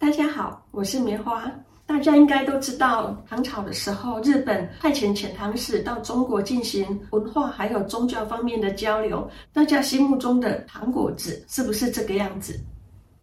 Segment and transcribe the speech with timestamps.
[0.00, 1.52] 大家好，我是棉花。
[1.84, 9.28] 大家应该都知道，唐朝的时候，日本派遣遣唐使到中国进行文化还有宗教方面的交流。
[9.52, 12.58] 大家心目中的糖果子是不是这个样子？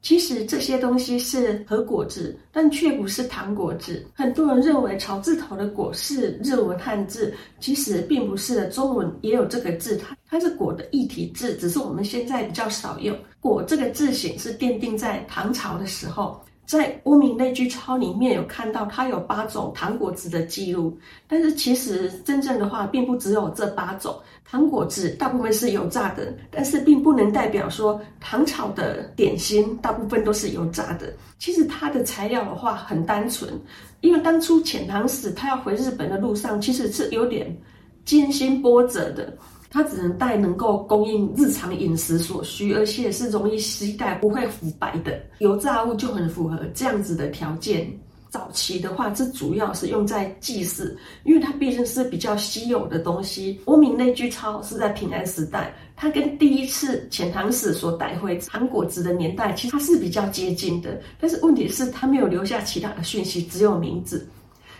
[0.00, 4.02] 其实这些东西是和果子，但却不是糖果子。
[4.14, 8.66] 很多人认为草字头的果是日文汉字，其实并不是的。
[8.68, 13.14] 中文也有这个字，它它是果的异体字，只是我们现在比较少用。
[13.40, 16.42] 果这个字形是奠定在唐朝的时候。
[16.64, 20.96] 在《乌明内居抄》里面有看到，它有八种糖果子的记录，
[21.26, 31.12] 但是其实真正的话，并不只有这八种糖果子，大部分是油炸的，但是并不能代表说唐朝的点心大部分都是油炸的。
[31.38, 33.52] 其实它的材料的话很单纯，
[34.00, 37.54] 因为当初遣唐使他要回日本的路上，其实是有点
[38.04, 39.36] 艰辛波折的。
[39.72, 47.90] 它只能带能够供应日常饮食所需，而且是容易携带、不会腐败的油炸物，就很符合这样子的条件。
[48.28, 53.58] 早期的话，这主要是用在祭祀，因为它毕竟是比较稀有的东西。
[53.70, 61.00] 《无名内居超》是在平安时代，它跟第一次遣唐使所带回糖果子的年代，其实它是比较接近的。
[61.18, 64.26] 但是问题是，它没有留下其他的讯息，只有名字。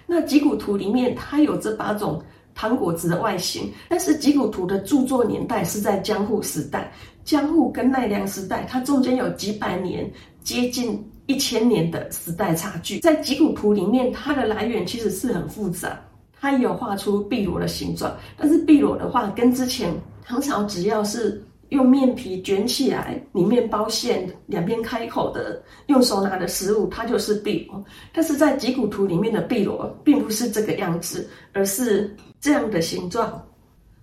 [0.07, 2.23] 那《集古图》里面，它有这八种。
[2.55, 6.93] 糖果子的外形，但是吉古图的著作年代是在江户时代，
[7.25, 10.11] 江户跟奈良时代，它中间有几百年，
[10.43, 13.01] 接近一千年的时代差距。
[13.01, 15.99] 在吉古图里面，它的来源其实是很复杂，
[16.41, 19.93] 它有画出碧螺的形状，但是碧螺的话，跟之前
[20.25, 21.43] 唐朝只要是。
[21.73, 27.83] 用面皮卷起来，里面包馅，两边开口的，用手拿的食物，它就是碧螺。
[28.13, 33.43] 但是在吉古图里面的碧螺，并不是这个样子，而是这样的形状。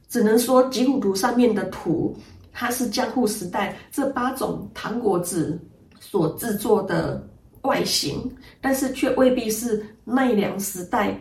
[0.09, 2.17] 只能说吉古图上面的图，
[2.51, 5.59] 它是江户时代这八种糖果子
[5.99, 7.23] 所制作的
[7.61, 11.15] 外形，但是却未必是奈良时代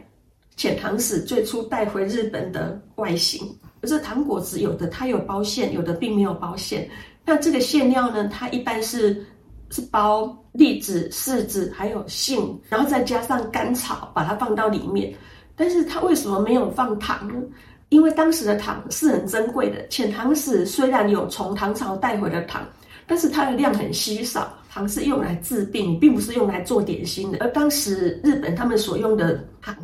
[0.56, 3.54] 遣唐使最初带回日本的外形。
[3.80, 6.88] 可是糖果子有的它有包馅，有的并没有包馅。
[7.24, 8.28] 那这个馅料呢？
[8.28, 9.24] 它一般是
[9.70, 15.14] 是包栗子、柿子还有杏，然后再加上甘草，把它放到里面。
[15.54, 17.34] 但是它为什么没有放糖呢？
[17.90, 19.86] 因为当时的糖是很珍贵的。
[19.88, 22.66] 遣唐使虽然有从唐朝带回的糖，
[23.06, 24.52] 但是它的量很稀少。
[24.70, 27.38] 糖是用来治病，并不是用来做点心的。
[27.40, 29.74] 而当时日本他们所用的糖，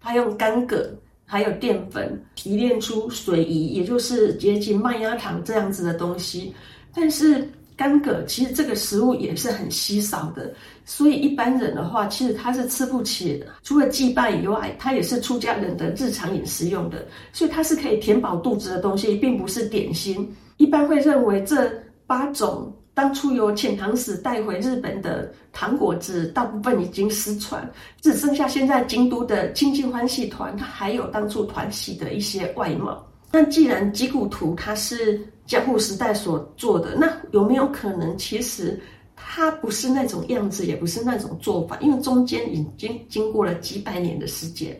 [0.00, 0.90] 它用干葛。
[1.30, 6.52] 还有淀粉提炼出水仪，也就是接近麦芽糖这样子的东西。
[6.92, 10.52] 但是干葛其实这个食物也是很稀少的，
[10.84, 13.46] 所以一般人的话，其实他是吃不起的。
[13.62, 20.28] 除了祭拜以外，它也是出家人的日常饮食用的，所以它是可以填饱肚子的东西，并不是点心。
[20.56, 21.70] 一般会认为这
[22.08, 22.76] 八种。
[23.00, 27.66] 当初由遣唐使带回日本的糖果子，大部分已经失传，
[28.02, 33.02] 只剩下现在京都的清净欢喜团，它还有当初团喜的一些外貌。
[33.32, 38.78] 那既然吉古图它是江户时代所做的，那有没有可能其实
[39.16, 41.78] 它不是那种样子，也不是那种做法？
[41.80, 44.78] 因为中间已经经过了几百年的时间。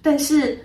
[0.00, 0.58] 但是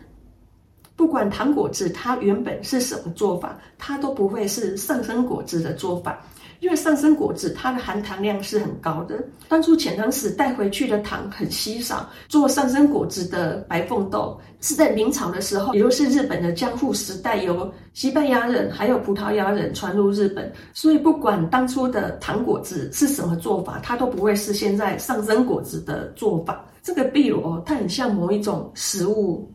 [0.96, 6.26] 不管糖果子它原本是什么做法，它都不会是上升果子的做法。
[6.66, 12.10] 因为上升果子它的含糖量是很高的，当初遣唐使带回去的糖很稀少。
[12.28, 20.52] 做上升果子的白凤豆是在明朝的时候，也就是日本的江户时代，由西班牙人还有葡萄牙人传入日本。
[20.74, 26.66] 所以不管当初的糖果子是什么做法，它都不会是现在上升果子的做法。
[26.82, 29.48] 这个碧螺它很像某一种食物，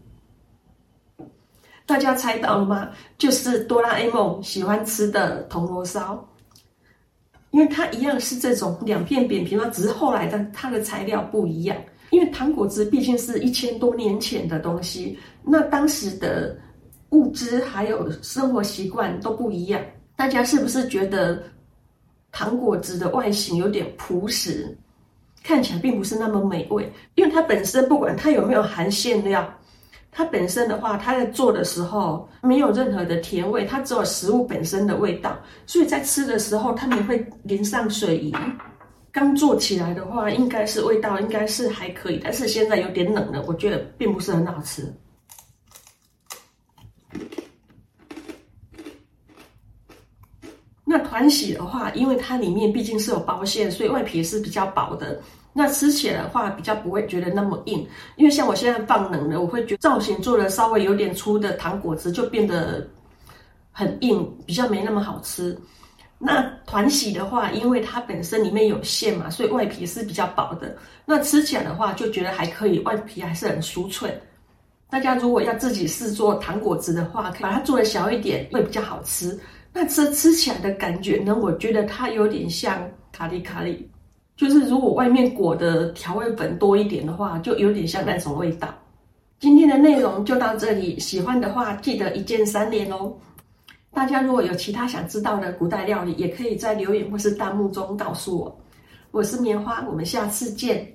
[1.87, 2.89] 大家猜到了吗？
[3.19, 6.25] 就是哆啦 A 梦喜欢吃的铜锣烧。
[7.51, 11.77] 因为它一样是这种两片扁平嘛，只是后来的它的材料不一样。
[12.11, 16.57] 因为糖果汁毕竟是一千多年前的东西，那当时的
[17.11, 19.81] 物资还有生活习惯都不一样。
[20.17, 21.43] 大家是不是觉得
[22.33, 24.77] 糖果汁的外形有点朴实，
[25.45, 26.93] 看起来并不是那么美味？
[27.15, 29.49] 因为它本身不管它有没有含馅料。
[30.13, 38.35] 它本身的话，它在做的时候没有任何的甜味，它只有食物本身的味道，所以在吃的时候他们会淋上水银。
[39.13, 44.93] 刚做起来的话，应该是味道应该是还可以，但是现在有点冷了，我觉得并不是很好吃。
[50.85, 55.21] 那团喜的话，因为它里面毕竟是有包馅，所以外皮是比较薄的。
[55.53, 57.87] 那吃起来的话，比较不会觉得那么硬，
[58.17, 62.87] 因为像我现在放冷了，我会觉得造型做的稍微有点粗的糖果子就变得
[63.73, 65.59] 很硬，比较没那么好吃。
[66.19, 70.77] 那团喜的话，因为它本身里面有馅嘛，所以外皮是比较薄的。
[71.07, 74.15] 那吃起来的话，就觉得还可以，外皮还是很酥脆。
[74.91, 79.39] 大家如果要自己试做糖果子的话，把它做的小一点，会比较好吃。
[79.73, 83.89] 那吃吃起来的感觉呢，我觉得它有点像卡里卡里，
[84.41, 88.75] 就是如果外面裹的调味粉多一点的话，就有点像那种味道。
[89.39, 93.13] 今天的内容就到这里，喜欢的话记得一键三连哦。
[93.93, 98.61] 大家如果有其他想知道的古代料理，也可以在留言或是弹幕中告诉我。
[99.11, 100.91] 我是棉花，我们下次见。